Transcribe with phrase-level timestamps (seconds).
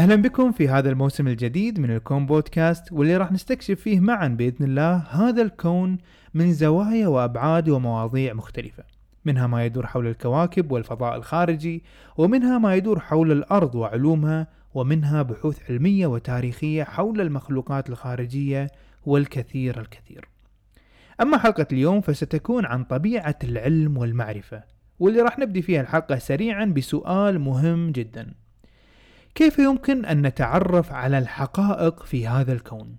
[0.00, 4.64] أهلا بكم في هذا الموسم الجديد من الكون بودكاست واللي راح نستكشف فيه معا بإذن
[4.64, 5.98] الله هذا الكون
[6.34, 8.84] من زوايا وأبعاد ومواضيع مختلفة.
[9.24, 11.84] منها ما يدور حول الكواكب والفضاء الخارجي،
[12.16, 18.70] ومنها ما يدور حول الأرض وعلومها، ومنها بحوث علمية وتاريخية حول المخلوقات الخارجية
[19.06, 20.28] والكثير الكثير.
[21.20, 24.62] أما حلقة اليوم فستكون عن طبيعة العلم والمعرفة،
[24.98, 28.34] واللي راح نبدي فيها الحلقة سريعا بسؤال مهم جدا.
[29.40, 32.96] كيف يمكن أن نتعرف على الحقائق في هذا الكون؟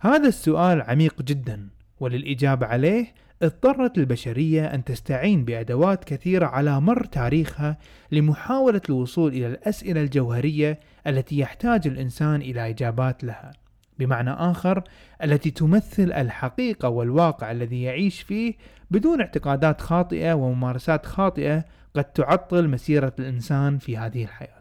[0.00, 1.68] هذا السؤال عميق جدا
[2.00, 7.78] وللإجابة عليه اضطرت البشرية أن تستعين بأدوات كثيرة على مر تاريخها
[8.12, 13.52] لمحاولة الوصول إلى الأسئلة الجوهرية التي يحتاج الإنسان إلى إجابات لها
[13.98, 14.82] بمعنى آخر
[15.24, 18.54] التي تمثل الحقيقة والواقع الذي يعيش فيه
[18.90, 24.55] بدون اعتقادات خاطئة وممارسات خاطئة قد تعطل مسيرة الإنسان في هذه الحياة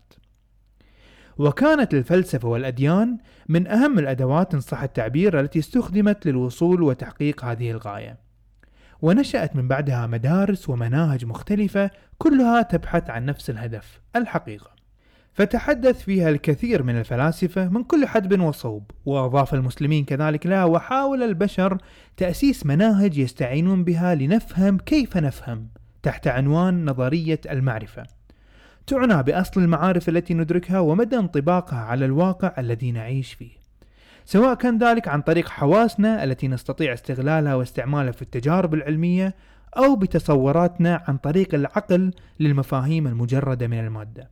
[1.38, 3.18] وكانت الفلسفة والأديان
[3.50, 8.18] من أهم الأدوات إن صح التعبير التي استخدمت للوصول وتحقيق هذه الغاية.
[9.02, 14.76] ونشأت من بعدها مدارس ومناهج مختلفة كلها تبحث عن نفس الهدف الحقيقة.
[15.34, 21.78] فتحدث فيها الكثير من الفلاسفة من كل حدب وصوب وأضاف المسلمين كذلك لها وحاول البشر
[22.18, 25.68] تأسيس مناهج يستعينون بها لنفهم كيف نفهم
[26.04, 28.04] تحت عنوان نظرية المعرفة.
[28.88, 33.52] تعنى بأصل المعارف التي ندركها ومدى انطباقها على الواقع الذي نعيش فيه.
[34.26, 39.36] سواء كان ذلك عن طريق حواسنا التي نستطيع استغلالها واستعمالها في التجارب العلمية
[39.78, 44.30] أو بتصوراتنا عن طريق العقل للمفاهيم المجردة من المادة.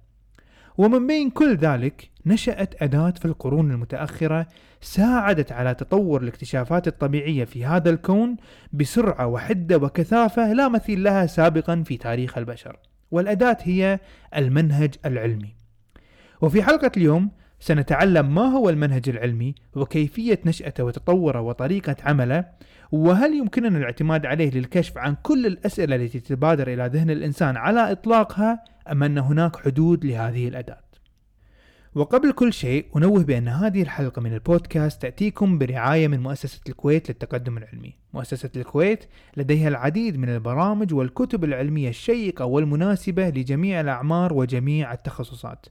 [0.78, 4.48] ومن بين كل ذلك نشأت أداة في القرون المتأخرة
[4.82, 8.38] ساعدت على تطور الاكتشافات الطبيعية في هذا الكون
[8.74, 12.78] بسرعة وحدة وكثافة لا مثيل لها سابقا في تاريخ البشر.
[13.14, 14.00] والأداة هي
[14.36, 15.56] المنهج العلمي.
[16.42, 22.46] وفي حلقة اليوم سنتعلم ما هو المنهج العلمي وكيفية نشأته وتطوره وطريقة عمله
[22.92, 28.64] وهل يمكننا الاعتماد عليه للكشف عن كل الأسئلة التي تتبادر إلى ذهن الإنسان على إطلاقها
[28.92, 30.83] أم أن هناك حدود لهذه الأداة
[31.96, 37.58] وقبل كل شيء أنوه بأن هذه الحلقة من البودكاست تأتيكم برعاية من مؤسسة الكويت للتقدم
[37.58, 37.96] العلمي.
[38.14, 39.06] مؤسسة الكويت
[39.38, 45.66] لديها العديد من البرامج والكتب العلمية الشيقة والمناسبة لجميع الأعمار وجميع التخصصات.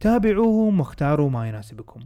[0.00, 2.00] تابعوهم واختاروا ما يناسبكم.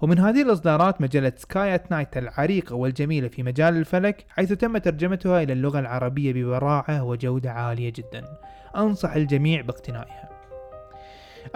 [0.00, 5.42] ومن هذه الإصدارات مجلة Sky at Night العريقة والجميلة في مجال الفلك حيث تم ترجمتها
[5.42, 8.24] إلى اللغة العربية ببراعة وجودة عالية جدا.
[8.76, 10.41] أنصح الجميع باقتنائها.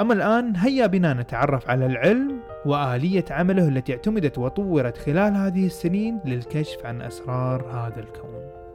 [0.00, 6.20] أما الآن هيا بنا نتعرف على العلم وآلية عمله التي اعتمدت وطورت خلال هذه السنين
[6.24, 8.66] للكشف عن أسرار هذا الكون.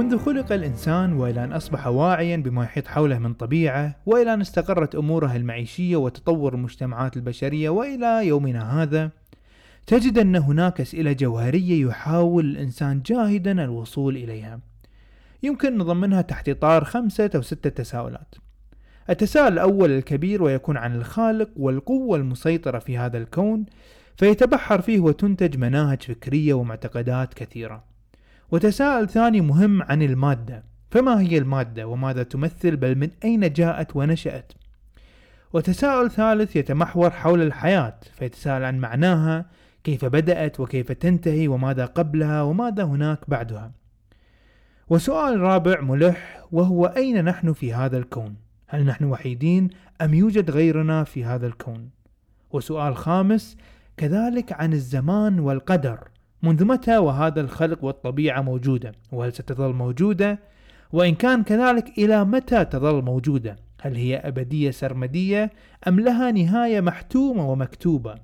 [0.00, 4.94] منذ خلق الإنسان وإلى أن أصبح واعيا بما يحيط حوله من طبيعة وإلى أن استقرت
[4.94, 9.10] أموره المعيشية وتطور المجتمعات البشرية وإلى يومنا هذا
[9.86, 14.60] تجد أن هناك أسئلة جوهرية يحاول الإنسان جاهدا الوصول إليها.
[15.42, 18.34] يمكن نضمنها تحت إطار خمسة أو ستة تساؤلات.
[19.10, 23.66] التساؤل الأول الكبير ويكون عن الخالق والقوة المسيطرة في هذا الكون
[24.16, 27.89] فيتبحر فيه وتنتج مناهج فكرية ومعتقدات كثيرة.
[28.50, 30.64] وتساؤل ثاني مهم عن المادة.
[30.90, 34.52] فما هي المادة وماذا تمثل؟ بل من أين جاءت ونشأت؟
[35.52, 39.46] وتساؤل ثالث يتمحور حول الحياة فيتساءل عن معناها
[39.84, 43.72] كيف بدأت وكيف تنتهي وماذا قبلها وماذا هناك بعدها.
[44.88, 48.36] وسؤال رابع ملح وهو أين نحن في هذا الكون؟
[48.66, 49.68] هل نحن وحيدين
[50.00, 51.90] أم يوجد غيرنا في هذا الكون؟
[52.50, 53.56] وسؤال خامس
[53.96, 56.08] كذلك عن الزمان والقدر.
[56.42, 60.38] منذ متى وهذا الخلق والطبيعة موجودة؟ وهل ستظل موجودة؟
[60.92, 65.50] وإن كان كذلك إلى متى تظل موجودة؟ هل هي أبدية سرمدية
[65.88, 68.14] أم لها نهاية محتومة ومكتوبة؟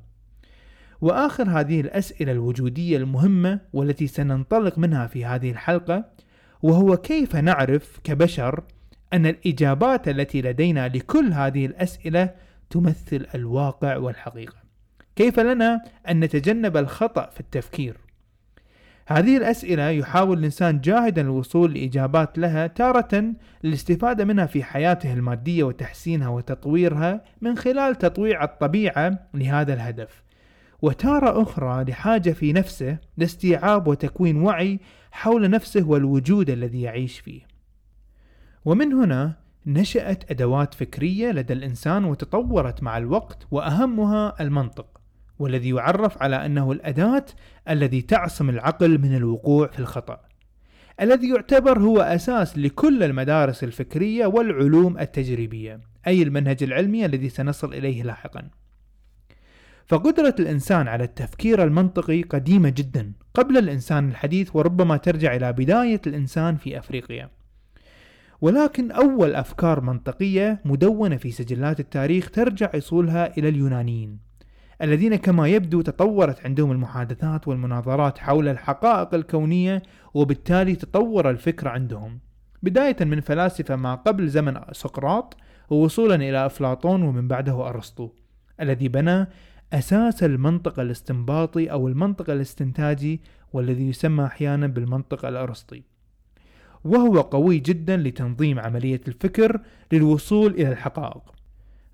[1.01, 6.05] وآخر هذه الأسئلة الوجودية المهمة والتي سننطلق منها في هذه الحلقة
[6.63, 8.65] وهو كيف نعرف كبشر
[9.13, 12.31] أن الإجابات التي لدينا لكل هذه الأسئلة
[12.71, 14.57] تمثل الواقع والحقيقة؟
[15.17, 18.06] كيف لنا أن نتجنب الخطأ في التفكير؟
[19.09, 26.29] هذه الأسئلة يحاول الإنسان جاهدا الوصول لإجابات لها تارة للاستفادة منها في حياته المادية وتحسينها
[26.29, 30.23] وتطويرها من خلال تطويع الطبيعة لهذا الهدف.
[30.83, 34.81] وتارة أخرى لحاجة في نفسه لاستيعاب وتكوين وعي
[35.13, 37.41] حول نفسه والوجود الذي يعيش فيه.
[38.65, 39.33] ومن هنا
[39.67, 44.96] نشأت أدوات فكرية لدى الإنسان وتطورت مع الوقت وأهمها المنطق.
[45.39, 47.27] والذي يعرف على أنه الأداة
[47.69, 50.21] الذي تعصم العقل من الوقوع في الخطأ.
[51.01, 58.03] الذي يعتبر هو أساس لكل المدارس الفكرية والعلوم التجريبية أي المنهج العلمي الذي سنصل إليه
[58.03, 58.49] لاحقا.
[59.87, 66.57] فقدرة الإنسان على التفكير المنطقي قديمة جدا قبل الإنسان الحديث وربما ترجع إلى بداية الإنسان
[66.57, 67.31] في أفريقيا.
[68.41, 74.26] ولكن أول أفكار منطقية مدونة في سجلات التاريخ ترجع أصولها إلى اليونانيين.
[74.83, 79.83] الذين كما يبدو تطورت عندهم المحادثات والمناظرات حول الحقائق الكونية
[80.15, 82.21] وبالتالي تطور الفكر عندهم.
[82.63, 85.37] بداية من فلاسفة ما قبل زمن سقراط
[85.71, 88.11] ووصولا إلى أفلاطون ومن بعده أرسطو
[88.61, 89.27] الذي بنى
[89.73, 93.21] أساس المنطق الاستنباطي أو المنطق الاستنتاجي
[93.53, 95.83] والذي يسمى أحيانا بالمنطق الأرسطي.
[96.85, 99.61] وهو قوي جدا لتنظيم عملية الفكر
[99.93, 101.36] للوصول إلى الحقائق.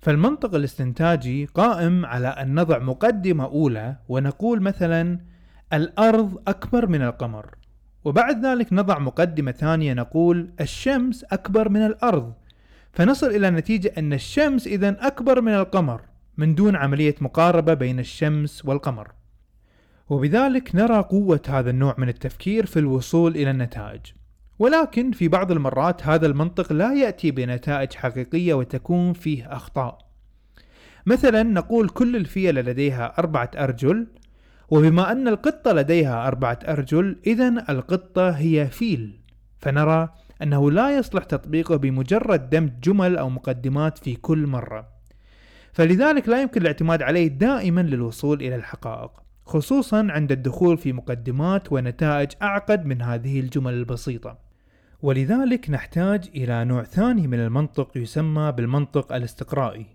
[0.03, 5.19] فالمنطق الاستنتاجي قائم على أن نضع مقدمة أولى ونقول مثلا
[5.73, 7.55] الأرض أكبر من القمر
[8.05, 12.33] وبعد ذلك نضع مقدمة ثانية نقول الشمس أكبر من الأرض.
[12.93, 16.01] فنصل إلى نتيجة أن الشمس إذا أكبر من القمر
[16.37, 19.11] من دون عملية مقاربة بين الشمس والقمر.
[20.09, 24.01] وبذلك نرى قوة هذا النوع من التفكير في الوصول إلى النتائج.
[24.63, 29.97] ولكن في بعض المرات هذا المنطق لا يأتي بنتائج حقيقية وتكون فيه أخطاء.
[31.05, 34.07] مثلا نقول كل الفيلة لديها أربعة أرجل
[34.69, 39.19] وبما أن القطة لديها أربعة أرجل إذا القطة هي فيل.
[39.59, 40.09] فنرى
[40.41, 44.87] أنه لا يصلح تطبيقه بمجرد دمج جمل أو مقدمات في كل مرة.
[45.73, 49.11] فلذلك لا يمكن الاعتماد عليه دائما للوصول إلى الحقائق
[49.45, 54.42] خصوصا عند الدخول في مقدمات ونتائج أعقد من هذه الجمل البسيطة.
[55.03, 59.85] ولذلك نحتاج إلى نوع ثاني من المنطق يسمى بالمنطق الاستقرائي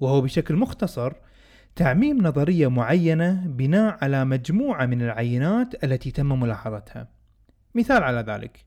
[0.00, 1.12] وهو بشكل مختصر
[1.76, 7.08] تعميم نظرية معينة بناء على مجموعة من العينات التي تم ملاحظتها.
[7.74, 8.64] مثال على ذلك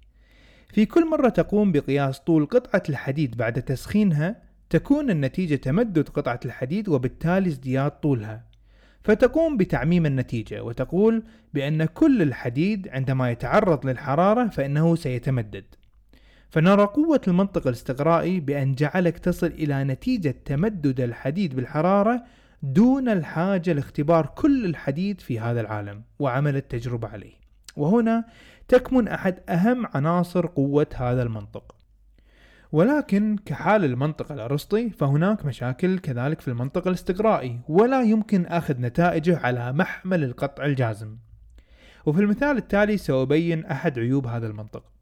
[0.74, 6.90] في كل مرة تقوم بقياس طول قطعة الحديد بعد تسخينها تكون النتيجة تمدد قطعة الحديد
[6.90, 8.46] وبالتالي ازدياد طولها.
[9.04, 11.24] فتقوم بتعميم النتيجة وتقول
[11.54, 15.66] بأن كل الحديد عندما يتعرض للحرارة فإنه سيتمدد.
[16.50, 22.24] فنرى قوة المنطق الاستقرائي بأن جعلك تصل إلى نتيجة تمدد الحديد بالحرارة
[22.64, 27.34] دون الحاجة لاختبار كل الحديد في هذا العالم وعمل التجربة عليه.
[27.76, 28.26] وهنا
[28.68, 31.76] تكمن أحد أهم عناصر قوة هذا المنطق.
[32.72, 39.74] ولكن كحال المنطق الأرسطي فهناك مشاكل كذلك في المنطق الاستقرائي ولا يمكن أخذ نتائجه على
[39.74, 41.18] محمل القطع الجازم.
[42.06, 44.99] وفي المثال التالي سأبين أحد عيوب هذا المنطق.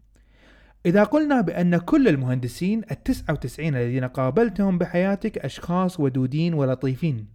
[0.87, 7.27] إذا قلنا بأن كل المهندسين التسعة وتسعين الذين قابلتهم بحياتك أشخاص ودودين ولطيفين.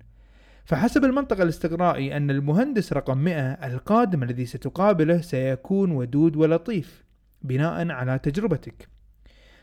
[0.64, 7.04] فحسب المنطق الاستقرائي أن المهندس رقم 100 القادم الذي ستقابله سيكون ودود ولطيف
[7.42, 8.88] بناء على تجربتك.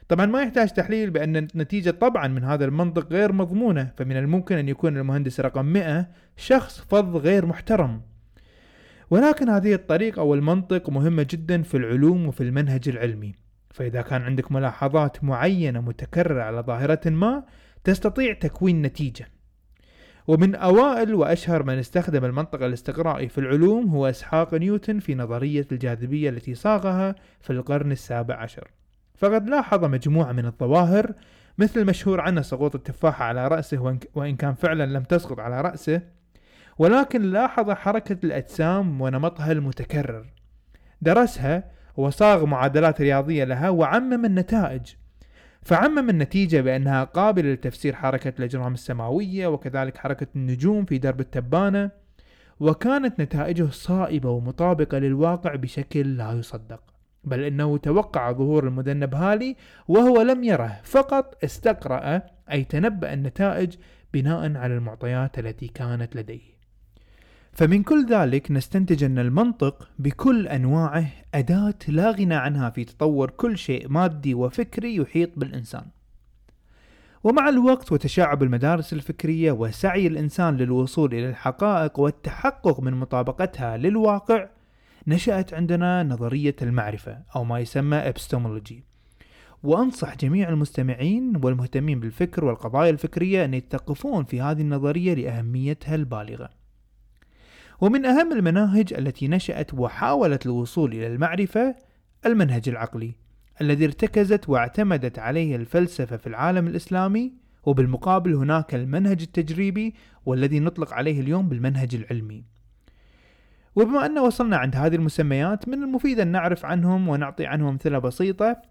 [0.08, 4.70] طبعا ما يحتاج تحليل بأن النتيجة طبعا من هذا المنطق غير مضمونة فمن الممكن أن
[4.70, 8.02] يكون المهندس رقم 100 شخص فظ غير محترم.
[9.10, 13.49] ولكن هذه الطريقة أو المنطق مهمة جدا في العلوم وفي المنهج العلمي.
[13.70, 17.44] فإذا كان عندك ملاحظات معينة متكررة على ظاهرة ما
[17.84, 19.28] تستطيع تكوين نتيجة.
[20.28, 26.30] ومن أوائل وأشهر من استخدم المنطق الاستقرائي في العلوم هو إسحاق نيوتن في نظرية الجاذبية
[26.30, 28.68] التي صاغها في القرن السابع عشر.
[29.16, 31.14] فقد لاحظ مجموعة من الظواهر
[31.58, 36.02] مثل المشهور عنه سقوط التفاحة على رأسه وإن كان فعلا لم تسقط على رأسه
[36.78, 40.26] ولكن لاحظ حركة الأجسام ونمطها المتكرر.
[41.02, 44.82] درسها وصاغ معادلات رياضية لها وعمم النتائج
[45.62, 51.92] فعمم النتيجة بأنها قابلة لتفسير حركة الأجرام السماوية وكذلك حركة النجوم في درب التبانة
[52.60, 56.82] وكانت نتائجه صائبة ومطابقة للواقع بشكل لا يصدق
[57.24, 59.56] بل إنه توقع ظهور المذنب هالي
[59.88, 63.76] وهو لم يره فقط استقرأ أي تنبأ النتائج
[64.14, 66.59] بناء على المعطيات التي كانت لديه.
[67.52, 73.58] فمن كل ذلك نستنتج أن المنطق بكل أنواعه أداة لا غنى عنها في تطور كل
[73.58, 75.86] شيء مادي وفكري يحيط بالإنسان.
[77.24, 84.50] ومع الوقت وتشعب المدارس الفكرية وسعي الإنسان للوصول إلى الحقائق والتحقق من مطابقتها للواقع
[85.08, 88.76] نشأت عندنا نظرية المعرفة أو ما يسمى epistemology.
[89.64, 96.59] وأنصح جميع المستمعين والمهتمين بالفكر والقضايا الفكرية أن يتقفون في هذه النظرية لأهميتها البالغة.
[97.82, 101.76] ومن أهم المناهج التي نشأت وحاولت الوصول إلى المعرفة
[102.26, 103.16] المنهج العقلي
[103.62, 107.34] الذي ارتكزت واعتمدت عليه الفلسفة في العالم الإسلامي
[107.64, 109.96] وبالمقابل هناك المنهج التجريبي
[110.26, 112.44] والذي نطلق عليه اليوم بالمنهج العلمي.
[113.76, 118.62] وبما أن وصلنا عند هذه المسميات من المفيد أن نعرف عنهم ونعطي عنهم أمثلة بسيطة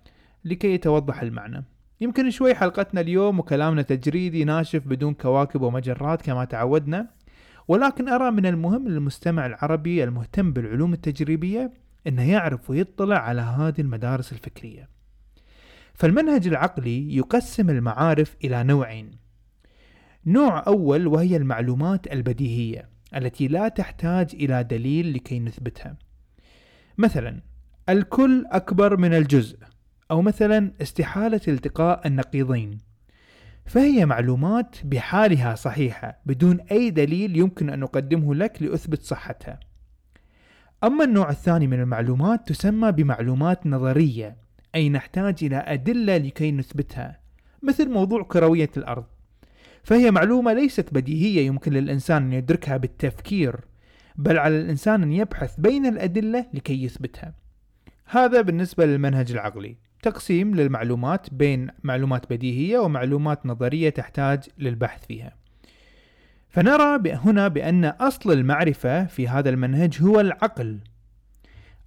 [0.44, 1.64] لكي يتوضح المعنى.
[2.00, 7.17] يمكن شوي حلقتنا اليوم وكلامنا تجريدي ناشف بدون كواكب ومجرات كما تعودنا.
[7.68, 11.72] ولكن أرى من المهم للمستمع العربي المهتم بالعلوم التجريبية
[12.06, 14.88] أنه يعرف ويطلع على هذه المدارس الفكرية.
[15.94, 19.10] فالمنهج العقلي يقسم المعارف إلى نوعين.
[20.26, 25.96] نوع أول وهي المعلومات البديهية التي لا تحتاج إلى دليل لكي نثبتها.
[26.98, 27.40] مثلا
[27.88, 29.58] الكل أكبر من الجزء
[30.10, 32.87] أو مثلا استحالة التقاء النقيضين.
[33.68, 39.60] فهي معلومات بحالها صحيحة بدون أي دليل يمكن أن نقدمه لك لأثبت صحتها.
[40.84, 44.36] أما النوع الثاني من المعلومات تسمى بمعلومات نظرية
[44.74, 47.20] أي نحتاج إلى أدلة لكي نثبتها
[47.62, 49.04] مثل موضوع كروية الأرض.
[49.82, 53.56] فهي معلومة ليست بديهية يمكن للإنسان أن يدركها بالتفكير
[54.16, 57.34] بل على الإنسان أن يبحث بين الأدلة لكي يثبتها.
[58.04, 59.87] هذا بالنسبة للمنهج العقلي.
[60.02, 65.32] تقسيم للمعلومات بين معلومات بديهية ومعلومات نظرية تحتاج للبحث فيها.
[66.48, 70.78] فنرى هنا بأن أصل المعرفة في هذا المنهج هو العقل.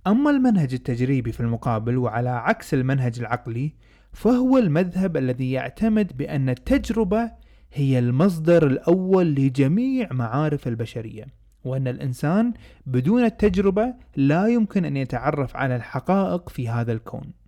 [0.07, 3.73] أما المنهج التجريبي في المقابل وعلى عكس المنهج العقلي
[4.13, 7.31] فهو المذهب الذي يعتمد بأن التجربة
[7.73, 11.25] هي المصدر الأول لجميع معارف البشرية
[11.63, 12.53] وأن الإنسان
[12.85, 17.40] بدون التجربة لا يمكن أن يتعرف على الحقائق في هذا الكون.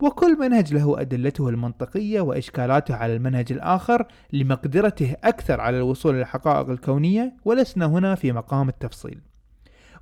[0.00, 6.70] وكل منهج له أدلته المنطقية وإشكالاته على المنهج الآخر لمقدرته أكثر على الوصول إلى الحقائق
[6.70, 9.20] الكونية ولسنا هنا في مقام التفصيل.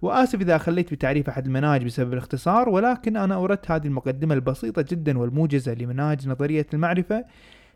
[0.02, 5.18] وآسف إذا خليت بتعريف أحد المناهج بسبب الاختصار ولكن أنا أردت هذه المقدمة البسيطة جدا
[5.18, 7.24] والموجزة لمناهج نظرية المعرفة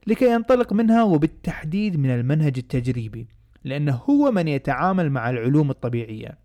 [0.06, 3.26] لكي ينطلق منها وبالتحديد من المنهج التجريبي
[3.64, 6.38] لأنه هو من يتعامل مع العلوم الطبيعية.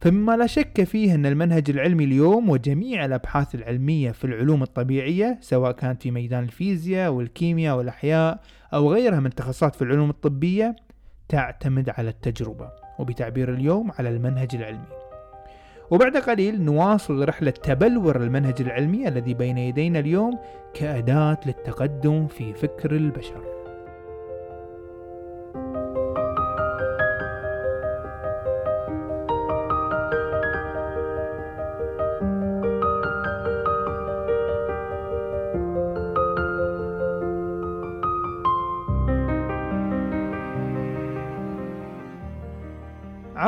[0.00, 5.72] فمما لا شك فيه أن المنهج العلمي اليوم وجميع الأبحاث العلمية في العلوم الطبيعية سواء
[5.72, 8.40] كانت في ميدان الفيزياء والكيمياء والأحياء
[8.74, 10.76] أو غيرها من التخصصات في العلوم الطبية
[11.28, 14.98] تعتمد على التجربة وبتعبير اليوم على المنهج العلمي.
[15.90, 20.38] وبعد قليل نواصل رحلة تبلور المنهج العلمي الذي بين يدينا اليوم
[20.74, 23.57] كأداة للتقدم في فكر البشر.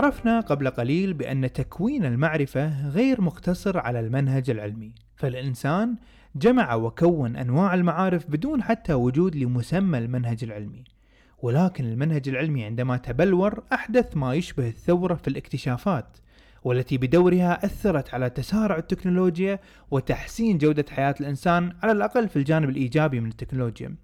[0.00, 5.96] عرفنا قبل قليل بأن تكوين المعرفة غير مقتصر على المنهج العلمي، فالإنسان
[6.36, 10.84] جمع وكون أنواع المعارف بدون حتى وجود لمسمى المنهج العلمي،
[11.42, 16.16] ولكن المنهج العلمي عندما تبلور أحدث ما يشبه الثورة في الاكتشافات،
[16.64, 19.58] والتي بدورها أثرت على تسارع التكنولوجيا
[19.90, 23.94] وتحسين جودة حياة الإنسان على الأقل في الجانب الإيجابي من التكنولوجيا.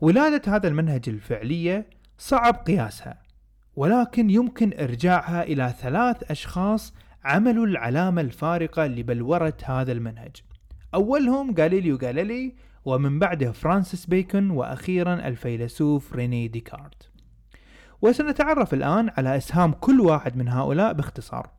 [0.00, 1.86] ولادة هذا المنهج الفعلية
[2.18, 3.25] صعب قياسها
[3.76, 10.36] ولكن يمكن إرجاعها إلى ثلاث أشخاص عملوا العلامة الفارقة لبلورة هذا المنهج.
[10.94, 12.54] أولهم غاليليو غاليلي
[12.84, 17.10] ومن بعده فرانسيس بيكون وأخيرا الفيلسوف ريني ديكارت.
[18.02, 21.50] وسنتعرف الآن على إسهام كل واحد من هؤلاء باختصار.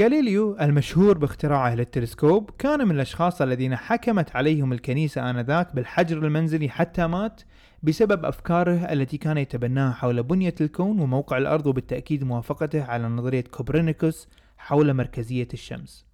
[0.00, 7.06] غاليليو المشهور باختراعه للتلسكوب كان من الأشخاص الذين حكمت عليهم الكنيسة آنذاك بالحجر المنزلي حتى
[7.06, 7.40] مات
[7.82, 14.28] بسبب أفكاره التي كان يتبناها حول بنية الكون وموقع الأرض وبالتأكيد موافقته على نظرية كوبرنيكوس
[14.58, 16.06] حول مركزية الشمس.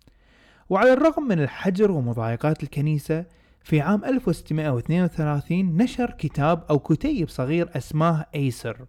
[0.70, 3.24] وعلى الرغم من الحجر ومضايقات الكنيسة
[3.64, 8.86] في عام 1632 نشر كتاب أو كتيب صغير أسماه أيسر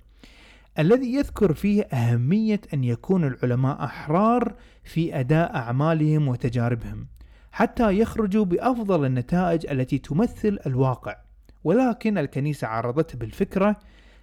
[0.79, 4.53] الذي يذكر فيه أهمية أن يكون العلماء أحرار
[4.83, 7.07] في أداء أعمالهم وتجاربهم
[7.51, 11.15] حتى يخرجوا بأفضل النتائج التي تمثل الواقع.
[11.63, 13.75] ولكن الكنيسة عارضته بالفكرة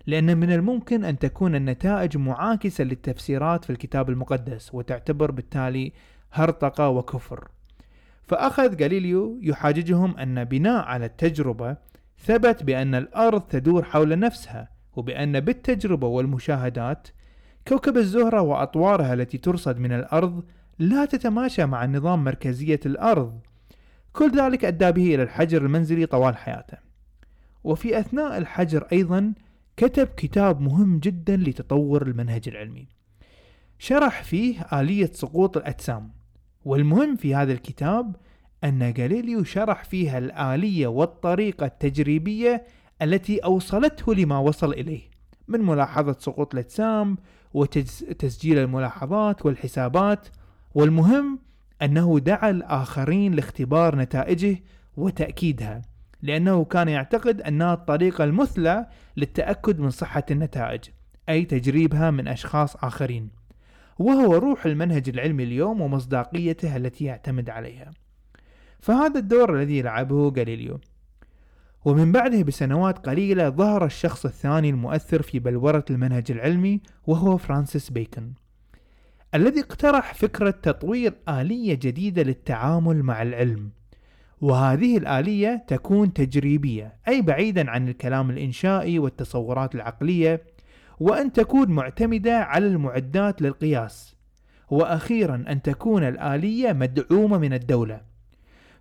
[0.07, 5.93] لأن من الممكن أن تكون النتائج معاكسة للتفسيرات في الكتاب المقدس وتعتبر بالتالي
[6.33, 7.49] هرطقة وكفر.
[8.23, 11.77] فأخذ غاليليو يحاججهم أن بناء على التجربة
[12.19, 17.09] ثبت بأن الأرض تدور حول نفسها وبأن بالتجربة والمشاهدات
[17.69, 20.45] كوكب الزهرة وأطوارها التي ترصد من الأرض
[20.79, 23.41] لا تتماشى مع نظام مركزية الأرض.
[24.13, 26.90] كل ذلك أدى به إلى الحجر المنزلي طوال حياته.
[27.65, 29.35] وفي أثناء الحجر أيضا
[29.77, 32.89] كتب كتاب مهم جدا لتطور المنهج العلمي.
[33.79, 36.11] شرح فيه آلية سقوط الأجسام
[36.65, 38.17] والمهم في هذا الكتاب
[38.65, 42.65] أن غاليليو شرح فيها الآلية والطريقة التجريبية
[43.03, 45.01] التي أوصلته لما وصل إليه
[45.49, 47.17] من ملاحظة سقوط الأجسام
[47.55, 50.29] وتسجيل الملاحظات والحسابات
[50.75, 51.39] والمهم
[51.83, 54.57] أنه دعا الآخرين لاختبار نتائجه
[54.97, 55.83] وتأكيدها.
[56.23, 58.87] لأنه كان يعتقد أنها الطريقة المثلى
[59.17, 60.81] للتأكد من صحة النتائج
[61.29, 63.31] أي تجريبها من أشخاص آخرين.
[63.99, 67.91] وهو روح المنهج العلمي اليوم ومصداقيته التي يعتمد عليها.
[68.81, 70.81] فهذا الدور الذي لعبه غاليليو.
[71.85, 78.35] ومن بعده بسنوات قليلة ظهر الشخص الثاني المؤثر في بلورة المنهج العلمي وهو فرانسيس بيكون.
[79.35, 83.71] الذي اقترح فكرة تطوير آلية جديدة للتعامل مع العلم.
[84.41, 90.43] وهذه الآلية تكون تجريبية أي بعيدا عن الكلام الإنشائي والتصورات العقلية
[91.01, 94.17] وأن تكون معتمدة على المعدات للقياس
[94.71, 98.01] وأخيرا أن تكون الآلية مدعومة من الدولة.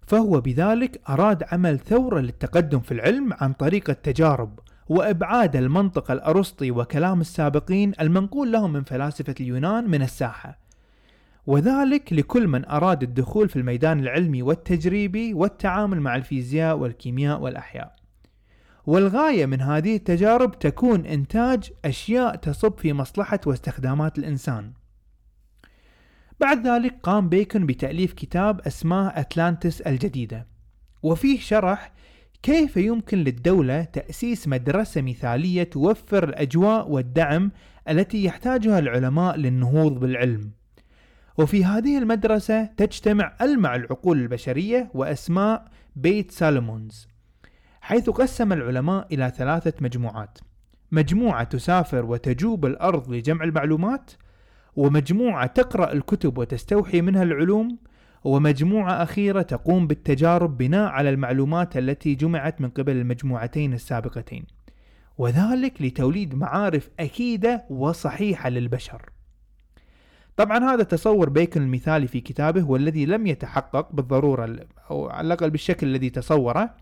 [0.07, 7.21] فهو بذلك أراد عمل ثورة للتقدم في العلم عن طريق التجارب وإبعاد المنطق الأرسطي وكلام
[7.21, 10.68] السابقين المنقول لهم من فلاسفة اليونان من الساحة.
[11.49, 17.95] وذلك لكل من أراد الدخول في الميدان العلمي والتجريبي والتعامل مع الفيزياء والكيمياء والأحياء.
[18.85, 24.73] والغاية من هذه التجارب تكون إنتاج أشياء تصب في مصلحة واستخدامات الإنسان.
[26.39, 30.47] بعد ذلك قام بيكون بتأليف كتاب اسمه أتلانتس الجديدة
[31.03, 31.93] وفيه شرح
[32.43, 37.51] كيف يمكن للدولة تأسيس مدرسة مثالية توفر الأجواء والدعم
[37.89, 40.58] التي يحتاجها العلماء للنهوض بالعلم.
[41.39, 47.07] وفي هذه المدرسة تجتمع ألمع العقول البشرية وأسماء بيت سالمونز
[47.81, 50.39] حيث قسم العلماء إلى ثلاثة مجموعات.
[50.91, 54.11] مجموعة تسافر وتجوب الأرض لجمع المعلومات
[54.75, 57.77] ومجموعة تقرأ الكتب وتستوحي منها العلوم
[58.23, 64.45] ومجموعة أخيرة تقوم بالتجارب بناء على المعلومات التي جمعت من قبل المجموعتين السابقتين.
[65.17, 69.18] وذلك لتوليد معارف أكيدة وصحيحة للبشر.
[70.39, 74.59] طبعا هذا تصور بيكون المثالي في كتابه والذي لم يتحقق بالضرورة
[74.91, 76.75] أو على الأقل بالشكل الذي تصوره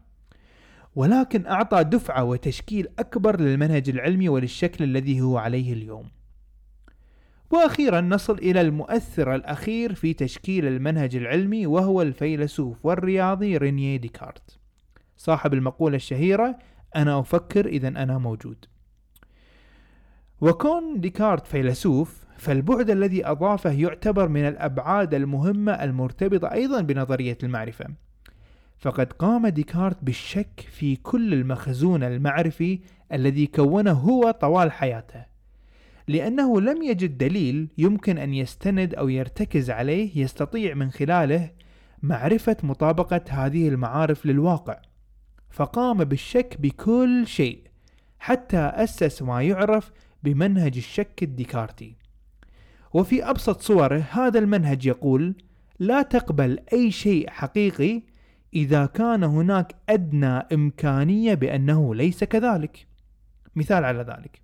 [0.96, 6.10] ولكن أعطى دفعة وتشكيل أكبر للمنهج العلمي وللشكل الذي هو عليه اليوم.
[7.52, 14.60] وأخيرا نصل إلى المؤثر الأخير في تشكيل المنهج العلمي وهو الفيلسوف والرياضي رينيه ديكارت.
[15.18, 16.60] صاحب المقولة الشهيرة
[16.96, 18.66] أنا أفكر إذا أنا موجود.
[20.42, 27.86] وكون ديكارت فيلسوف فالبعد الذي أضافه يعتبر من الأبعاد المهمة المرتبطة أيضا بنظرية المعرفة.
[28.80, 32.80] فقد قام ديكارت بالشك في كل المخزون المعرفي
[33.14, 35.26] الذي كونه هو طوال حياته
[36.08, 41.52] لأنه لم يجد دليل يمكن أن يستند أو يرتكز عليه يستطيع من خلاله
[42.04, 44.80] معرفة مطابقة هذه المعارف للواقع.
[45.50, 47.62] فقام بالشك بكل شيء
[48.20, 49.92] حتى أسس ما يعرف
[50.24, 51.96] بمنهج الشك الديكارتي.
[52.94, 55.36] وفي أبسط صوره هذا المنهج يقول
[55.80, 58.02] لا تقبل أي شيء حقيقي
[58.54, 62.88] إذا كان هناك أدنى إمكانية بأنه ليس كذلك.
[63.56, 64.42] مثال على ذلك.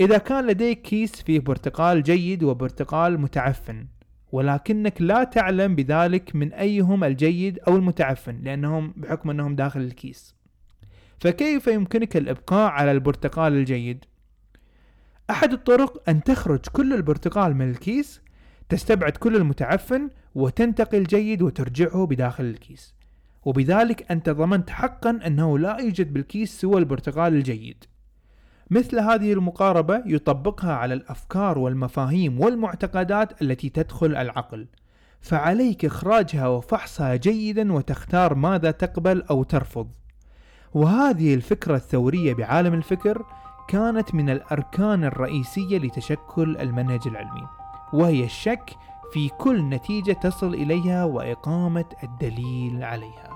[0.00, 3.86] إذا كان لديك كيس فيه برتقال جيد وبرتقال متعفن
[4.32, 10.34] ولكنك لا تعلم بذلك من أيهم الجيد أو المتعفن لأنهم بحكم أنهم داخل الكيس.
[11.20, 14.04] فكيف يمكنك الإبقاء على البرتقال الجيد؟
[15.30, 18.20] أحد الطرق أن تخرج كل البرتقال من الكيس
[18.68, 22.94] تستبعد كل المتعفن وتنتقي الجيد وترجعه بداخل الكيس.
[23.44, 27.84] وبذلك أنت ضمنت حقا أنه لا يوجد بالكيس سوى البرتقال الجيد.
[28.70, 34.66] مثل هذه المقاربة يطبقها على الأفكار والمفاهيم والمعتقدات التي تدخل العقل.
[35.20, 39.88] فعليك إخراجها وفحصها جيدا وتختار ماذا تقبل أو ترفض.
[40.74, 43.24] وهذه الفكرة الثورية بعالم الفكر
[43.72, 47.46] كانت من الأركان الرئيسية لتشكل المنهج العلمي
[47.92, 48.76] وهي الشك
[49.12, 53.31] في كل نتيجة تصل إليها وإقامة الدليل عليها.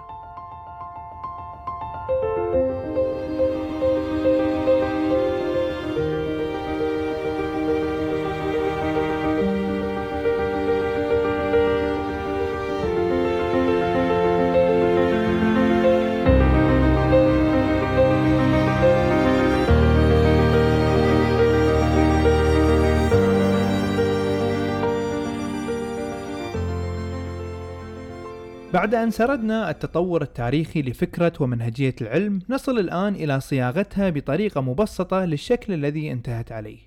[28.76, 35.72] بعد أن سردنا التطور التاريخي لفكرة ومنهجية العلم نصل الآن إلى صياغتها بطريقة مبسطة للشكل
[35.72, 36.78] الذي انتهت عليه.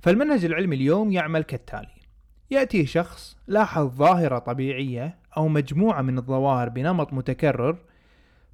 [0.00, 1.94] فالمنهج العلمي اليوم يعمل كالتالي.
[2.50, 7.78] يأتي شخص لاحظ ظاهرة طبيعية أو مجموعة من الظواهر بنمط متكرر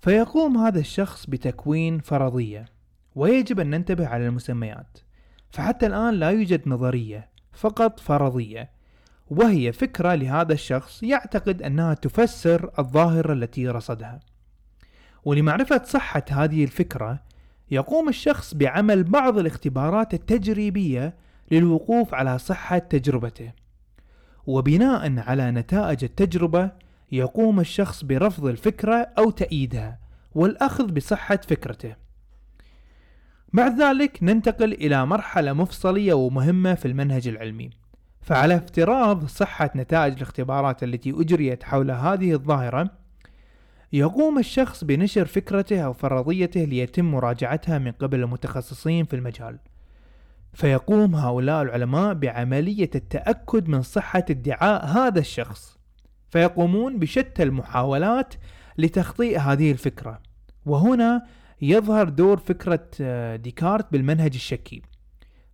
[0.00, 2.64] فيقوم هذا الشخص بتكوين فرضية
[3.14, 4.98] ويجب أن ننتبه على المسميات.
[5.50, 8.77] فحتى الآن لا يوجد نظرية فقط فرضية.
[9.30, 14.20] وهي فكرة لهذا الشخص يعتقد أنها تفسر الظاهرة التي رصدها.
[15.24, 17.22] ولمعرفة صحة هذه الفكرة
[17.70, 21.16] يقوم الشخص بعمل بعض الاختبارات التجريبية
[21.50, 23.52] للوقوف على صحة تجربته.
[24.46, 26.70] وبناء على نتائج التجربة
[27.12, 29.98] يقوم الشخص برفض الفكرة أو تأييدها
[30.34, 31.96] والأخذ بصحة فكرته.
[33.52, 37.70] بعد ذلك ننتقل إلى مرحلة مفصلية ومهمة في المنهج العلمي.
[38.20, 42.90] فعلى افتراض صحة نتائج الاختبارات التي أجريت حول هذه الظاهرة
[43.92, 49.58] يقوم الشخص بنشر فكرته أو فرضيته ليتم مراجعتها من قبل المتخصصين في المجال.
[50.52, 55.78] فيقوم هؤلاء العلماء بعملية التأكد من صحة ادعاء هذا الشخص.
[56.30, 58.34] فيقومون بشتى المحاولات
[58.78, 60.20] لتخطيء هذه الفكرة.
[60.66, 61.26] وهنا
[61.62, 62.88] يظهر دور فكرة
[63.36, 64.82] ديكارت بالمنهج الشكي.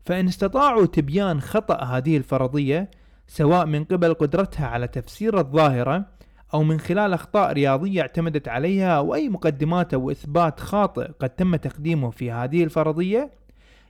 [0.07, 2.91] فإن استطاعوا تبيان خطأ هذه الفرضية
[3.27, 6.07] سواء من قبل قدرتها على تفسير الظاهرة
[6.55, 11.57] أو من خلال أخطاء رياضية اعتمدت عليها أو أي مقدمات أو إثبات خاطئ قد تم
[11.57, 13.31] تقديمه في هذه الفرضية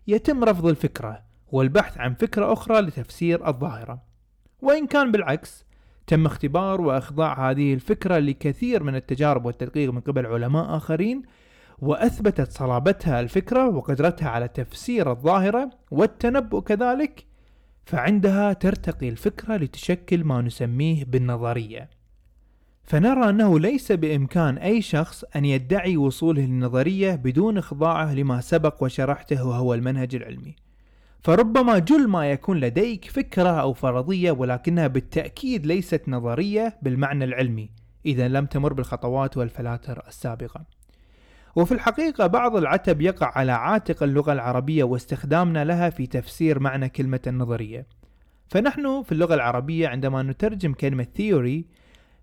[0.07, 1.23] يتم رفض الفكرة
[1.53, 4.03] والبحث عن فكرة أخرى لتفسير الظاهرة.
[4.63, 5.65] وإن كان بالعكس
[6.07, 11.23] تم اختبار وإخضاع هذه الفكرة لكثير من التجارب والتدقيق من قبل علماء آخرين
[11.79, 17.25] وأثبتت صلابتها الفكرة وقدرتها على تفسير الظاهرة والتنبؤ كذلك
[17.87, 21.91] فعندها ترتقي الفكرة لتشكل ما نسميه بالنظرية.
[22.85, 29.47] فنرى أنه ليس بإمكان أي شخص أن يدعي وصوله للنظرية بدون إخضاعه لما سبق وشرحته
[29.47, 30.57] وهو المنهج العلمي.
[31.23, 37.71] فربما جل ما يكون لديك فكرة أو فرضية ولكنها بالتأكيد ليست نظرية بالمعنى العلمي.
[38.07, 40.65] إذا لم تمر بالخطوات والفلاتر السابقة.
[41.57, 47.21] وفي الحقيقة بعض العتب يقع على عاتق اللغة العربية واستخدامنا لها في تفسير معنى كلمة
[47.27, 47.87] النظرية.
[48.49, 51.65] فنحن في اللغة العربية عندما نترجم كلمة theory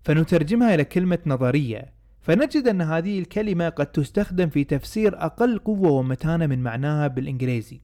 [0.02, 1.92] فنترجمها إلى كلمة نظرية.
[2.20, 7.80] فنجد أن هذه الكلمة قد تستخدم في تفسير أقل قوة ومتانة من معناها بالإنجليزي.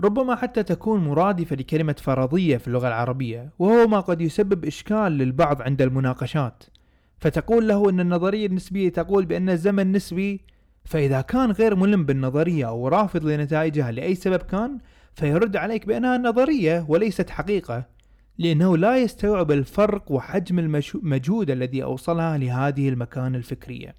[0.00, 5.62] ربما حتى تكون مرادفة لكلمة فرضية في اللغة العربية وهو ما قد يسبب إشكال للبعض
[5.62, 6.64] عند المناقشات.
[7.18, 10.40] فتقول له أن النظرية النسبية تقول بأن الزمن نسبي
[10.84, 14.78] فإذا كان غير ملم بالنظرية أو رافض لنتائجها لأي سبب كان
[15.14, 17.84] فيرد عليك بأنها نظرية وليست حقيقة
[18.38, 23.94] لأنه لا يستوعب الفرق وحجم المجهود الذي أوصلها لهذه المكانة الفكرية.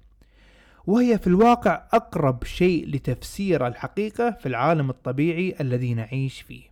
[0.86, 6.62] وهي في الواقع أقرب شيء لتفسير الحقيقة في العالم الطبيعي الذي نعيش فيه.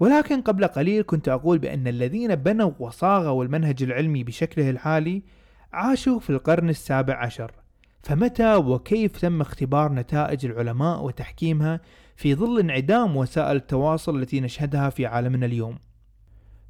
[0.00, 5.22] ولكن قبل قليل كنت أقول بأن الذين بنوا وصاغوا المنهج العلمي بشكله الحالي
[5.72, 7.63] عاشوا في القرن السابع عشر.
[8.04, 11.80] فمتى وكيف تم اختبار نتائج العلماء وتحكيمها
[12.16, 15.78] في ظل انعدام وسائل التواصل التي نشهدها في عالمنا اليوم؟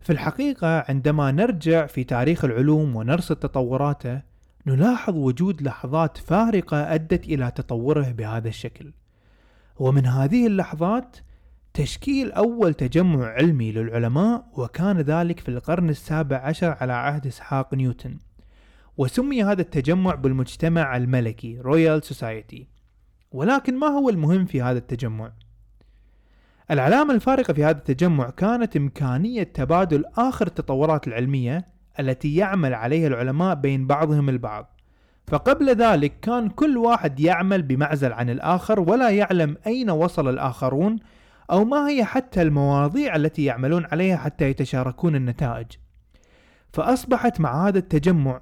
[0.01, 4.23] في الحقيقة عندما نرجع في تاريخ العلوم ونرصد تطوراته
[4.67, 8.93] نلاحظ وجود لحظات فارقة أدت إلى تطوره بهذا الشكل.
[9.77, 11.17] ومن هذه اللحظات
[11.73, 18.19] تشكيل أول تجمع علمي للعلماء وكان ذلك في القرن السابع عشر على عهد إسحاق نيوتن.
[18.97, 22.69] وسمي هذا التجمع بالمجتمع الملكي Royal Society
[23.33, 25.33] ولكن ما هو المهم في هذا التجمع؟
[26.71, 31.67] العلامة الفارقة في هذا التجمع كانت إمكانية تبادل آخر التطورات العلمية
[32.01, 34.81] التي يعمل عليها العلماء بين بعضهم البعض.
[35.27, 40.99] فقبل ذلك كان كل واحد يعمل بمعزل عن الآخر ولا يعلم أين وصل الآخرون
[41.51, 45.67] أو ما هي حتى المواضيع التي يعملون عليها حتى يتشاركون النتائج.
[46.73, 48.41] فأصبحت مع هذا التجمع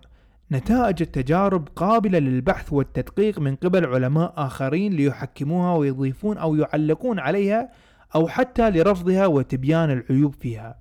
[0.52, 7.68] نتائج التجارب قابلة للبحث والتدقيق من قبل علماء آخرين ليحكموها ويضيفون أو يعلقون عليها
[8.14, 10.78] أو حتى لرفضها وتبيان العيوب فيها.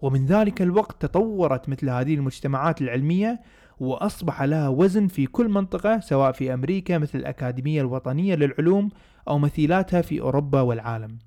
[0.00, 3.40] ومن ذلك الوقت تطورت مثل هذه المجتمعات العلمية
[3.80, 8.90] وأصبح لها وزن في كل منطقة سواء في أمريكا مثل الأكاديمية الوطنية للعلوم
[9.28, 11.18] أو مثيلاتها في أوروبا والعالم.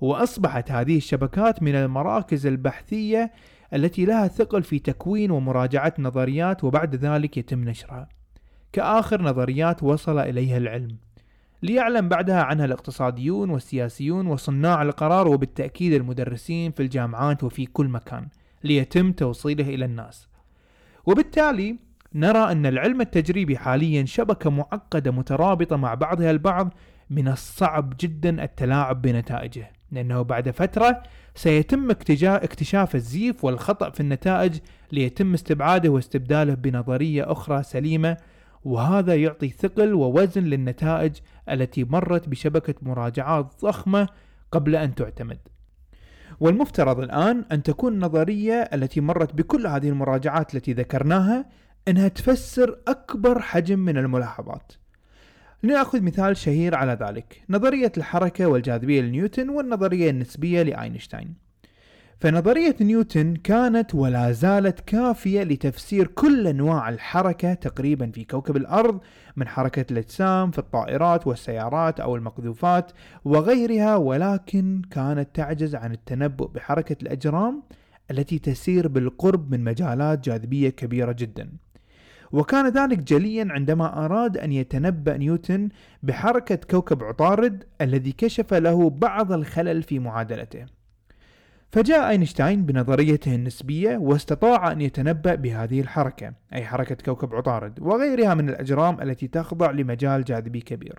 [0.00, 3.32] وأصبحت هذه الشبكات من المراكز البحثية
[3.74, 8.08] التي لها ثقل في تكوين ومراجعة نظريات وبعد ذلك يتم نشرها.
[8.72, 10.96] كآخر نظريات وصل إليها العلم
[11.62, 18.28] ليعلم بعدها عنها الاقتصاديون والسياسيون وصناع القرار وبالتأكيد المدرسين في الجامعات وفي كل مكان
[18.64, 20.28] ليتم توصيله إلى الناس.
[21.06, 21.76] وبالتالي
[22.14, 26.74] نرى أن العلم التجريبي حاليا شبكة معقدة مترابطة مع بعضها البعض
[27.10, 31.02] من الصعب جدا التلاعب بنتائجه لأنه بعد فترة
[31.36, 34.58] سيتم اكتشاف الزيف والخطأ في النتائج
[34.92, 38.16] ليتم استبعاده واستبداله بنظرية أخرى سليمة
[38.64, 41.12] وهذا يعطي ثقل ووزن للنتائج
[41.50, 44.08] التي مرت بشبكة مراجعات ضخمة
[44.52, 45.38] قبل أن تعتمد.
[46.40, 51.46] والمفترض الآن أن تكون النظرية التي مرت بكل هذه المراجعات التي ذكرناها
[51.88, 54.72] أنها تفسر أكبر حجم من الملاحظات.
[55.62, 57.42] لنأخذ مثال شهير على ذلك.
[57.50, 61.46] نظرية الحركة والجاذبية لنيوتن والنظرية النسبية لأينشتاين.
[62.20, 69.00] فنظرية نيوتن كانت ولا زالت كافية لتفسير كل أنواع الحركة تقريبا في كوكب الأرض
[69.36, 72.92] من حركة الأجسام في الطائرات والسيارات أو المقذوفات
[73.24, 77.62] وغيرها ولكن كانت تعجز عن التنبؤ بحركة الأجرام
[78.10, 81.48] التي تسير بالقرب من مجالات جاذبية كبيرة جدا.
[82.36, 85.68] وكان ذلك جليا عندما أراد أن يتنبأ نيوتن
[86.02, 90.66] بحركة كوكب عطارد الذي كشف له بعض الخلل في معادلته.
[91.72, 98.48] فجاء أينشتاين بنظريته النسبية واستطاع أن يتنبأ بهذه الحركة أي حركة كوكب عطارد وغيرها من
[98.48, 100.98] الأجرام التي تخضع لمجال جاذبي كبير.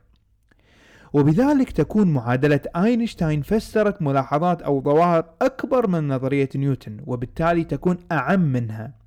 [1.13, 8.39] وبذلك تكون معادلة أينشتاين فسرت ملاحظات أو ظواهر أكبر من نظرية نيوتن وبالتالي تكون أعم
[8.39, 9.06] منها.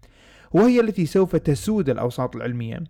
[0.50, 2.84] وهي التي سوف تسود الأوساط العلمية.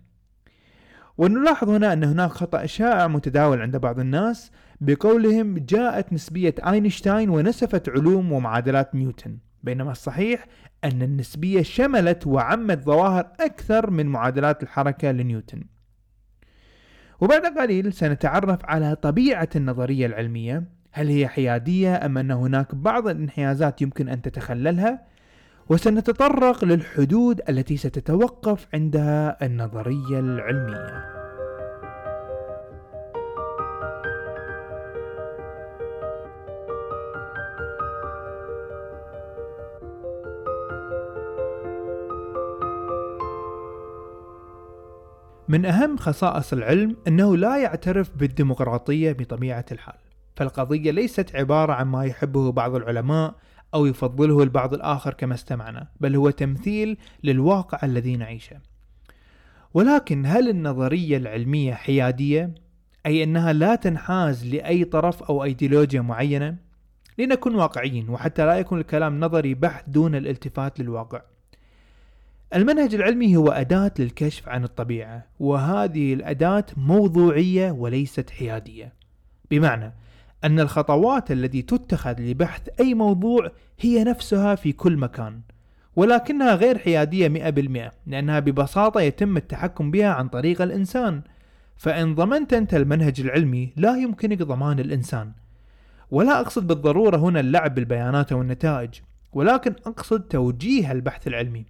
[1.17, 7.89] ونلاحظ هنا أن هناك خطأ شائع متداول عند بعض الناس بقولهم جاءت نسبية أينشتاين ونسفت
[7.89, 10.45] علوم ومعادلات نيوتن بينما الصحيح
[10.83, 15.63] أن النسبية شملت وعمت ظواهر أكثر من معادلات الحركة لنيوتن.
[17.21, 23.81] وبعد قليل سنتعرف على طبيعة النظرية العلمية هل هي حيادية أم أن هناك بعض الانحيازات
[23.81, 25.10] يمكن أن تتخللها؟
[25.69, 31.21] وسنتطرق للحدود التي ستتوقف عندها النظرية العلمية.
[45.47, 49.95] من أهم خصائص العلم أنه لا يعترف بالديمقراطية بطبيعة الحال
[50.35, 53.35] فالقضية ليست عبارة عن ما يحبه بعض العلماء
[53.73, 58.57] أو يفضله البعض الآخر كما استمعنا بل هو تمثيل للواقع الذي نعيشه
[59.73, 62.53] ولكن هل النظرية العلمية حيادية؟
[63.05, 66.55] أي أنها لا تنحاز لأي طرف أو أيديولوجيا معينة؟
[67.17, 71.21] لنكن واقعيين وحتى لا يكون الكلام نظري بحت دون الالتفات للواقع
[72.55, 78.93] المنهج العلمي هو أداة للكشف عن الطبيعة وهذه الأداة موضوعية وليست حيادية
[79.51, 79.93] بمعنى
[80.43, 85.41] أن الخطوات التي تتخذ لبحث أي موضوع هي نفسها في كل مكان
[85.95, 91.21] ولكنها غير حيادية 100% لأنها ببساطة يتم التحكم بها عن طريق الإنسان.
[91.77, 95.31] فإن ضمنت أنت المنهج العلمي لا يمكنك ضمان الإنسان.
[96.11, 98.89] ولا أقصد بالضرورة هنا اللعب بالبيانات والنتائج
[99.33, 101.65] ولكن أقصد توجيه البحث العلمي.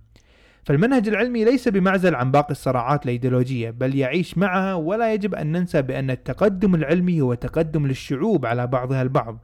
[0.63, 5.82] فالمنهج العلمي ليس بمعزل عن باقي الصراعات الأيديولوجية بل يعيش معها ولا يجب أن ننسى
[5.82, 9.38] بأن التقدم العلمي هو تقدم للشعوب على بعضها البعض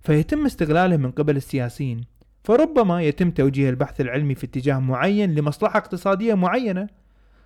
[0.00, 2.04] فيتم استغلاله من قبل السياسيين.
[2.44, 6.88] فربما يتم توجيه البحث العلمي في اتجاه معين لمصلحة اقتصادية معينة.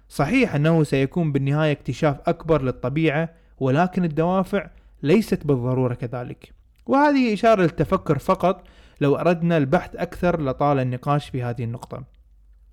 [0.09, 3.29] صحيح أنه سيكون بالنهاية اكتشاف أكبر للطبيعة
[3.61, 4.71] ولكن الدوافع
[5.03, 6.53] ليست بالضرورة كذلك.
[6.87, 8.67] وهذه إشارة للتفكر فقط
[9.01, 12.18] لو أردنا البحث أكثر لطال النقاش في هذه النقطة.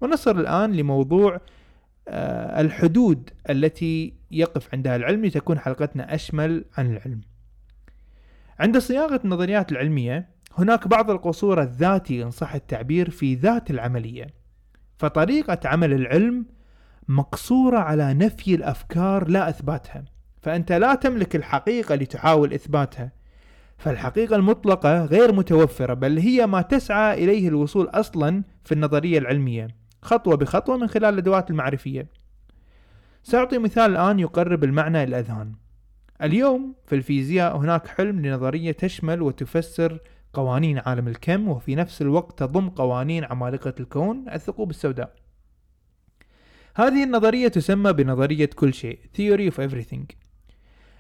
[0.06, 1.42] ونصل الآن لموضوع
[2.08, 7.22] آه، الحدود التي يقف عندها العلم لتكون حلقتنا أشمل عن العلم.
[8.60, 14.28] عند صياغة النظريات العلمية هناك بعض القصور الذاتي إن صح التعبير في ذات العملية.
[14.98, 16.46] فطريقة عمل العلم
[17.08, 20.06] مقصورة على نفي الأفكار لا إثباتها.
[20.42, 23.12] فأنت لا تملك الحقيقة لتحاول إثباتها.
[23.78, 29.85] فالحقيقة المطلقة غير متوفرة بل هي ما تسعى إليه الوصول أصلا في النظرية العلمية.
[30.06, 32.08] خطوة بخطوة من خلال الأدوات المعرفية.
[33.24, 35.54] سأعطي مثال الآن يقرب المعنى إلى الأذهان.
[36.22, 40.00] اليوم في الفيزياء هناك حلم لنظرية تشمل وتفسر
[40.34, 45.16] قوانين عالم الكم وفي نفس الوقت تضم قوانين عمالقة الكون الثقوب السوداء.
[46.76, 50.16] هذه النظرية تسمى بنظرية كل شيء Theory of Everything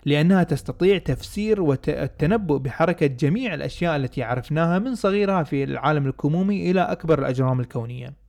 [0.05, 6.81] لأنها تستطيع تفسير والتنبؤ بحركة جميع الأشياء التي عرفناها من صغيرها في العالم الكمومي إلى
[6.81, 8.24] أكبر الأجرام الكونية.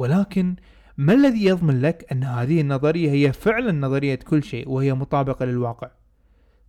[0.00, 0.56] ولكن
[0.96, 5.90] ما الذي يضمن لك أن هذه النظرية هي فعلا نظرية كل شيء وهي مطابقة للواقع؟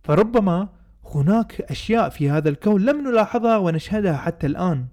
[0.02, 0.68] فربما
[1.14, 4.86] هناك أشياء في هذا الكون لم نلاحظها ونشهدها حتى الآن.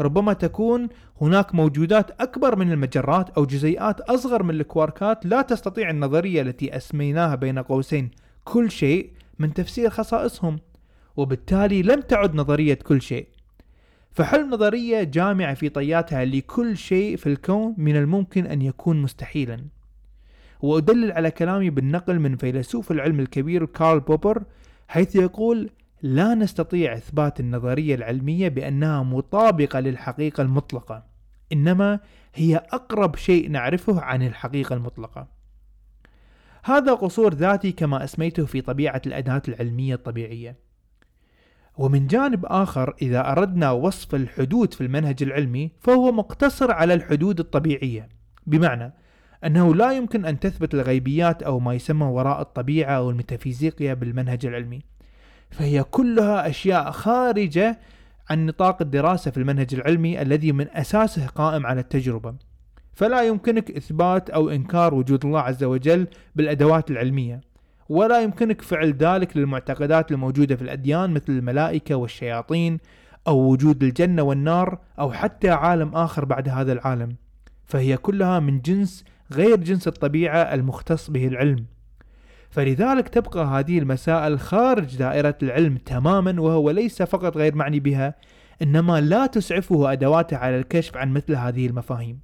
[0.00, 0.88] ربما تكون
[1.20, 7.34] هناك موجودات أكبر من المجرات أو جزيئات أصغر من الكواركات لا تستطيع النظرية التي أسميناها
[7.34, 8.10] بين قوسين
[8.44, 10.58] كل شيء من تفسير خصائصهم
[11.16, 13.35] وبالتالي لم تعد نظرية كل شيء.
[14.16, 19.64] فحل نظرية جامعة في طياتها لكل شيء في الكون من الممكن أن يكون مستحيلا.
[20.60, 24.42] وأدلل على كلامي بالنقل من فيلسوف العلم الكبير كارل بوبر
[24.88, 25.70] حيث يقول
[26.02, 31.04] لا نستطيع إثبات النظرية العلمية بأنها مطابقة للحقيقة المطلقة
[31.52, 32.00] إنما
[32.34, 35.28] هي أقرب شيء نعرفه عن الحقيقة المطلقة.
[36.64, 40.65] هذا قصور ذاتي كما أسميته في طبيعة الأداة العلمية الطبيعية.
[41.78, 48.08] ومن جانب آخر إذا أردنا وصف الحدود في المنهج العلمي فهو مقتصر على الحدود الطبيعية.
[48.46, 48.92] بمعنى
[49.44, 54.82] أنه لا يمكن أن تثبت الغيبيات أو ما يسمى وراء الطبيعة أو الميتافيزيقيا بالمنهج العلمي.
[55.50, 57.78] فهي كلها أشياء خارجة
[58.30, 62.34] عن نطاق الدراسة في المنهج العلمي الذي من أساسه قائم على التجربة.
[62.92, 67.40] فلا يمكنك إثبات أو إنكار وجود الله عز وجل بالأدوات العلمية.
[67.88, 72.78] ولا يمكنك فعل ذلك للمعتقدات الموجودة في الأديان مثل الملائكة والشياطين
[73.26, 77.16] أو وجود الجنة والنار أو حتى عالم آخر بعد هذا العالم.
[77.64, 81.66] فهي كلها من جنس غير جنس الطبيعة المختص به العلم.
[82.50, 88.14] فلذلك تبقى هذه المسائل خارج دائرة العلم تماما وهو ليس فقط غير معني بها
[88.62, 92.20] إنما لا تسعفه أدواته على الكشف عن مثل هذه المفاهيم.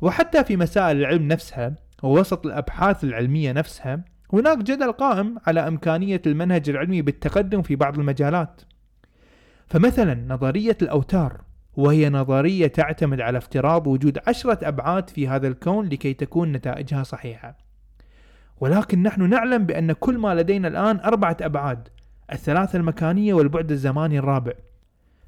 [0.00, 6.70] وحتى في مسائل العلم نفسها ووسط الأبحاث العلمية نفسها هناك جدل قائم على إمكانية المنهج
[6.70, 8.62] العلمي بالتقدم في بعض المجالات.
[9.66, 11.40] فمثلا نظرية الأوتار
[11.76, 17.56] وهي نظرية تعتمد على افتراض وجود عشرة أبعاد في هذا الكون لكي تكون نتائجها صحيحة.
[18.60, 21.88] ولكن نحن نعلم بأن كل ما لدينا الآن أربعة أبعاد
[22.32, 24.52] الثلاثة المكانية والبعد الزماني الرابع.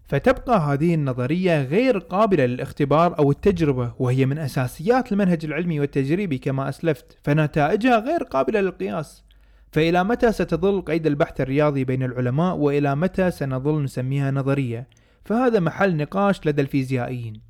[0.08, 6.68] فتبقى هذه النظرية غير قابلة للاختبار أو التجربة وهي من أساسيات المنهج العلمي والتجريبي كما
[6.68, 9.24] أسلفت فنتائجها غير قابلة للقياس.
[9.72, 14.86] فإلى متى ستظل قيد البحث الرياضي بين العلماء وإلى متى سنظل نسميها نظرية؟
[15.24, 17.40] فهذا محل نقاش لدى الفيزيائيين.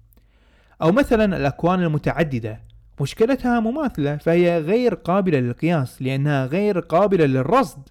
[0.83, 2.61] أو مثلا الأكوان المتعددة.
[3.01, 7.89] مشكلتها مماثلة فهي غير قابلة للقياس لأنها غير قابلة للرصد.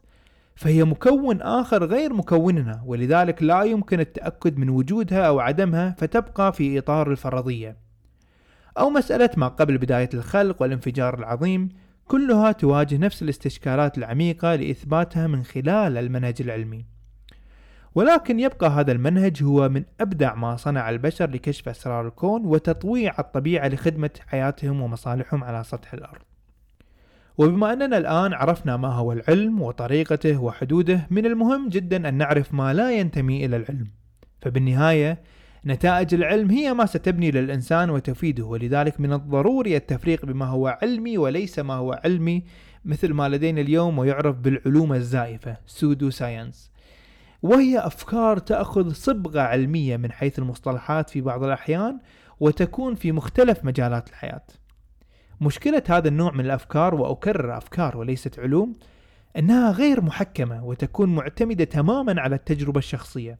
[0.58, 6.78] فهي مكون آخر غير مكوننا ولذلك لا يمكن التأكد من وجودها أو عدمها فتبقى في
[6.80, 7.78] إطار الفرضية.
[8.78, 11.70] أو مسألة ما قبل بداية الخلق والانفجار العظيم
[12.06, 16.86] كلها تواجه نفس الاستشكالات العميقة لإثباتها من خلال المنهج العلمي.
[17.96, 23.68] ولكن يبقى هذا المنهج هو من أبدع ما صنع البشر لكشف أسرار الكون وتطويع الطبيعة
[23.68, 26.27] لخدمة حياتهم ومصالحهم على سطح الأرض.
[27.38, 32.74] وبما أننا الآن عرفنا ما هو العلم وطريقته وحدوده من المهم جدا أن نعرف ما
[32.74, 33.88] لا ينتمي إلى العلم.
[34.42, 35.22] فبالنهاية
[35.66, 41.60] نتائج العلم هي ما ستبني للإنسان وتفيده ولذلك من الضروري التفريق بما هو علمي وليس
[41.60, 42.44] ما هو علمي
[42.86, 46.72] مثل ما لدينا اليوم ويعرف بالعلوم الزائفة pseudo science
[47.42, 52.00] وهي أفكار تأخذ صبغة علمية من حيث المصطلحات في بعض الأحيان
[52.40, 54.44] وتكون في مختلف مجالات الحياة.
[55.42, 58.74] مشكلة هذا النوع من الأفكار وأكرر أفكار وليست علوم
[59.38, 63.38] أنها غير محكمة وتكون معتمدة تماما على التجربة الشخصية.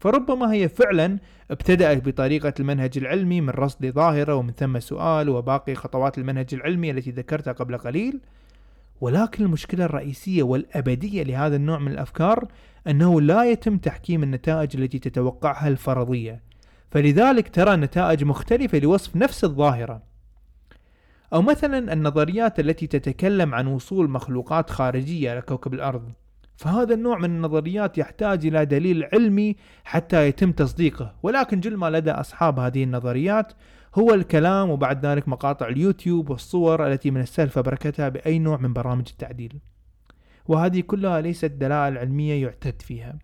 [0.00, 1.18] فربما هي فعلا
[1.50, 7.10] ابتدأت بطريقة المنهج العلمي من رصد ظاهرة ومن ثم سؤال وباقي خطوات المنهج العلمي التي
[7.10, 8.20] ذكرتها قبل قليل.
[9.00, 12.48] ولكن المشكلة الرئيسية والأبدية لهذا النوع من الأفكار
[12.86, 16.42] أنه لا يتم تحكيم النتائج التي تتوقعها الفرضية.
[16.90, 20.02] فلذلك ترى نتائج مختلفة لوصف نفس الظاهرة.
[21.32, 26.12] أو مثلا النظريات التي تتكلم عن وصول مخلوقات خارجية لكوكب الأرض.
[26.56, 31.14] فهذا النوع من النظريات يحتاج إلى دليل علمي حتى يتم تصديقه.
[31.22, 33.52] ولكن جل ما لدى أصحاب هذه النظريات
[33.94, 39.08] هو الكلام وبعد ذلك مقاطع اليوتيوب والصور التي من السهل فبركتها بأي نوع من برامج
[39.10, 39.60] التعديل.
[40.46, 43.18] وهذه كلها ليست دلائل علمية يعتد فيها.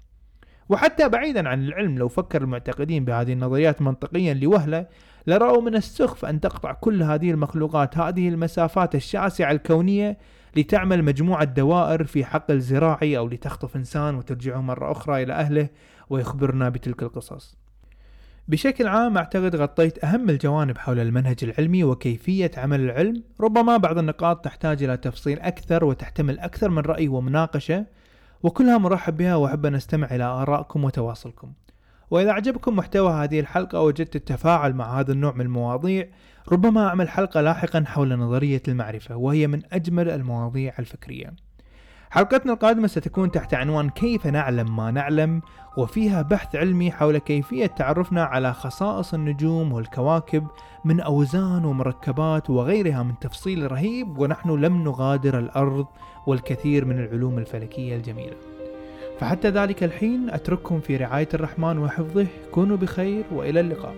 [0.68, 4.86] وحتى بعيدا عن العلم لو فكر المعتقدين بهذه النظريات منطقيا لوهلة
[5.26, 10.18] لرأوا من السخف أن تقطع كل هذه المخلوقات هذه المسافات الشاسعة الكونية
[10.56, 15.68] لتعمل مجموعة دوائر في حقل زراعي أو لتخطف إنسان وترجعه مرة أخرى إلى أهله
[16.10, 17.56] ويخبرنا بتلك القصص.
[18.48, 24.44] بشكل عام أعتقد غطيت أهم الجوانب حول المنهج العلمي وكيفية عمل العلم ربما بعض النقاط
[24.44, 27.86] تحتاج إلى تفصيل أكثر وتحتمل أكثر من رأي ومناقشة
[28.42, 31.52] وكلها مرحب بها وأحب أن أستمع إلى آرائكم وتواصلكم.
[32.10, 36.08] وإذا عجبكم محتوى هذه الحلقة وجدت التفاعل مع هذا النوع من المواضيع
[36.52, 41.34] ربما أعمل حلقة لاحقا حول نظرية المعرفة وهي من أجمل المواضيع الفكرية.
[42.10, 45.42] حلقتنا القادمة ستكون تحت عنوان كيف نعلم ما نعلم
[45.76, 50.46] وفيها بحث علمي حول كيفية تعرفنا على خصائص النجوم والكواكب
[50.84, 55.86] من أوزان ومركبات وغيرها من تفصيل رهيب ونحن لم نغادر الأرض
[56.26, 58.53] والكثير من العلوم الفلكية الجميلة.
[59.20, 62.26] فحتى ذلك الحين أترككم في رعاية الرحمن وحفظه.
[62.50, 63.94] كونوا بخير وإلى اللقاء.